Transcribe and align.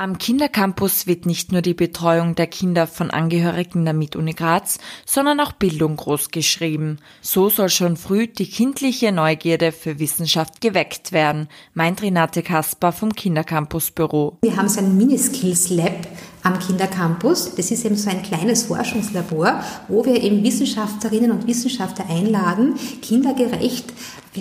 Am 0.00 0.16
Kindercampus 0.16 1.08
wird 1.08 1.26
nicht 1.26 1.50
nur 1.50 1.60
die 1.60 1.74
Betreuung 1.74 2.36
der 2.36 2.46
Kinder 2.46 2.86
von 2.86 3.10
Angehörigen 3.10 3.84
der 3.84 3.94
MIT-Uni 3.94 4.32
Graz, 4.32 4.78
sondern 5.04 5.40
auch 5.40 5.50
Bildung 5.50 5.96
großgeschrieben. 5.96 7.00
So 7.20 7.48
soll 7.48 7.68
schon 7.68 7.96
früh 7.96 8.28
die 8.28 8.48
kindliche 8.48 9.10
Neugierde 9.10 9.72
für 9.72 9.98
Wissenschaft 9.98 10.60
geweckt 10.60 11.10
werden, 11.10 11.48
meint 11.74 12.00
Renate 12.00 12.44
Kasper 12.44 12.92
vom 12.92 13.12
Kindercampus-Büro. 13.12 14.38
Wir 14.42 14.54
haben 14.54 14.68
so 14.68 14.78
ein 14.78 14.96
Miniskills-Lab 14.96 16.06
am 16.44 16.60
Kindercampus. 16.60 17.56
Das 17.56 17.72
ist 17.72 17.84
eben 17.84 17.96
so 17.96 18.08
ein 18.08 18.22
kleines 18.22 18.62
Forschungslabor, 18.62 19.64
wo 19.88 20.04
wir 20.04 20.22
eben 20.22 20.44
Wissenschaftlerinnen 20.44 21.32
und 21.32 21.48
Wissenschaftler 21.48 22.08
einladen, 22.08 22.76
kindergerecht 23.02 23.92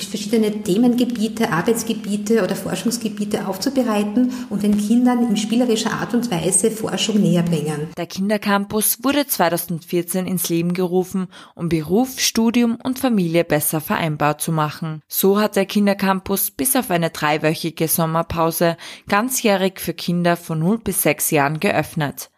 verschiedene 0.06 0.64
Themengebiete, 0.64 1.52
Arbeitsgebiete 1.52 2.44
oder 2.44 2.56
Forschungsgebiete 2.56 3.48
aufzubereiten 3.48 4.32
und 4.50 4.64
den 4.64 4.78
Kindern 4.78 5.28
in 5.28 5.38
spielerischer 5.38 5.94
Art 5.94 6.14
und 6.14 6.30
Weise 6.30 6.70
Forschung 6.70 7.22
näher 7.22 7.44
bringen. 7.44 7.88
Der 7.98 8.06
Kindercampus 8.06 9.04
wurde 9.04 9.26
2014 9.26 10.28
ins 10.28 10.50
Leben 10.50 10.74
gerufen, 10.74 11.28
um 11.56 11.70
Beruf, 11.70 12.20
Studium 12.20 12.78
und 12.84 13.00
Familie 13.00 13.44
besser 13.44 13.82
vereinbar 13.82 14.38
zu 14.38 14.52
machen. 14.52 15.02
So 15.08 15.40
hat 15.40 15.56
der 15.56 15.66
Kindercampus 15.66 16.52
bis 16.52 16.76
auf 16.76 16.92
eine 16.92 17.10
dreiwöchige 17.10 17.88
Sommerpause 17.88 18.78
ganzjährig 19.08 19.80
für 19.80 19.94
Kinder 19.94 20.38
von 20.38 20.60
0 20.60 20.80
bis 20.80 21.02
6 21.02 21.32
Jahren 21.32 21.60
geöffnet. 21.60 22.30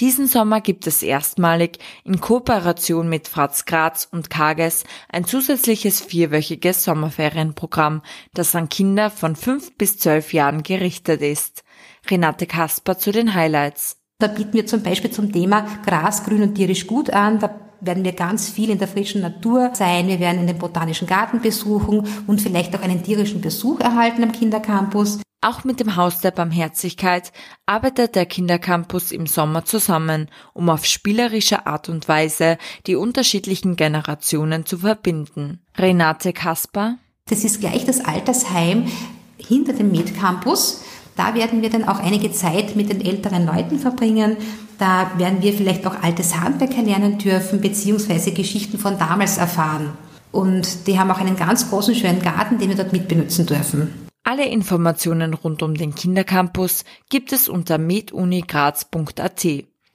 Diesen 0.00 0.28
Sommer 0.28 0.60
gibt 0.60 0.86
es 0.86 1.02
erstmalig 1.02 1.78
in 2.04 2.20
Kooperation 2.20 3.08
mit 3.08 3.26
Fratz 3.26 3.64
Graz 3.64 4.06
und 4.10 4.30
Kages 4.30 4.84
ein 5.08 5.24
zusätzliches 5.24 6.00
vierwöchiges 6.00 6.84
Sommerferienprogramm, 6.84 8.02
das 8.32 8.54
an 8.54 8.68
Kinder 8.68 9.10
von 9.10 9.34
fünf 9.34 9.76
bis 9.76 9.98
zwölf 9.98 10.32
Jahren 10.32 10.62
gerichtet 10.62 11.20
ist. 11.20 11.64
Renate 12.08 12.46
Kasper 12.46 12.96
zu 12.96 13.10
den 13.10 13.34
Highlights. 13.34 13.96
Da 14.20 14.28
bieten 14.28 14.52
wir 14.52 14.66
zum 14.66 14.82
Beispiel 14.82 15.10
zum 15.10 15.32
Thema 15.32 15.66
Gras, 15.84 16.24
Grün 16.24 16.42
und 16.42 16.54
tierisch 16.54 16.86
gut 16.86 17.10
an. 17.10 17.40
Da 17.40 17.67
werden 17.80 18.04
wir 18.04 18.12
ganz 18.12 18.48
viel 18.48 18.70
in 18.70 18.78
der 18.78 18.88
frischen 18.88 19.20
Natur 19.20 19.70
sein. 19.74 20.08
Wir 20.08 20.20
werden 20.20 20.40
in 20.40 20.46
den 20.46 20.58
Botanischen 20.58 21.06
Garten 21.06 21.40
besuchen 21.40 22.06
und 22.26 22.40
vielleicht 22.40 22.76
auch 22.76 22.82
einen 22.82 23.02
tierischen 23.02 23.40
Besuch 23.40 23.80
erhalten 23.80 24.22
am 24.22 24.32
Kindercampus. 24.32 25.20
Auch 25.40 25.62
mit 25.62 25.78
dem 25.78 25.94
Haus 25.94 26.18
der 26.18 26.32
Barmherzigkeit 26.32 27.32
arbeitet 27.64 28.16
der 28.16 28.26
Kindercampus 28.26 29.12
im 29.12 29.28
Sommer 29.28 29.64
zusammen, 29.64 30.28
um 30.52 30.68
auf 30.68 30.84
spielerische 30.84 31.64
Art 31.64 31.88
und 31.88 32.08
Weise 32.08 32.58
die 32.88 32.96
unterschiedlichen 32.96 33.76
Generationen 33.76 34.66
zu 34.66 34.78
verbinden. 34.78 35.60
Renate 35.76 36.32
Kasper. 36.32 36.96
Das 37.28 37.44
ist 37.44 37.60
gleich 37.60 37.84
das 37.84 38.04
Altersheim 38.04 38.90
hinter 39.36 39.74
dem 39.74 39.92
Med-Campus. 39.92 40.82
Da 41.18 41.34
werden 41.34 41.60
wir 41.62 41.70
dann 41.70 41.88
auch 41.88 41.98
einige 41.98 42.30
Zeit 42.30 42.76
mit 42.76 42.90
den 42.90 43.04
älteren 43.04 43.44
Leuten 43.44 43.80
verbringen. 43.80 44.36
Da 44.78 45.10
werden 45.18 45.42
wir 45.42 45.52
vielleicht 45.52 45.84
auch 45.84 46.00
altes 46.00 46.38
Handwerk 46.38 46.76
erlernen 46.76 47.18
dürfen, 47.18 47.60
beziehungsweise 47.60 48.30
Geschichten 48.30 48.78
von 48.78 49.00
damals 49.00 49.36
erfahren. 49.36 49.90
Und 50.30 50.86
die 50.86 50.96
haben 50.96 51.10
auch 51.10 51.18
einen 51.18 51.34
ganz 51.34 51.70
großen, 51.70 51.96
schönen 51.96 52.22
Garten, 52.22 52.58
den 52.58 52.68
wir 52.68 52.76
dort 52.76 52.92
mitbenutzen 52.92 53.46
dürfen. 53.46 54.06
Alle 54.22 54.46
Informationen 54.46 55.34
rund 55.34 55.64
um 55.64 55.74
den 55.74 55.96
Kindercampus 55.96 56.84
gibt 57.10 57.32
es 57.32 57.48
unter 57.48 57.78
medunigraz.at. 57.78 59.46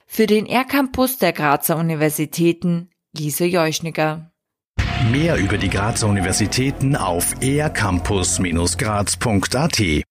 Für 0.06 0.26
den 0.26 0.44
R-Campus 0.44 1.16
der 1.16 1.32
Grazer 1.32 1.78
Universitäten 1.78 2.90
Lise 3.16 3.46
Jeuschniger. 3.46 4.30
Mehr 5.10 5.38
über 5.38 5.56
die 5.56 5.70
Grazer 5.70 6.06
Universitäten 6.06 6.96
auf 6.96 7.34
ercampus-graz.at 7.40 10.04